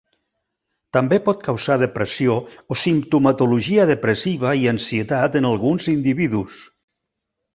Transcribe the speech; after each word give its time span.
També 0.95 1.17
pot 1.27 1.43
causar 1.47 1.75
depressió 1.81 2.37
o 2.75 2.79
simptomatologia 2.85 3.87
depressiva 3.93 4.55
i 4.63 4.67
ansietat 4.73 5.39
en 5.43 5.49
alguns 5.53 5.89
individus. 5.97 6.57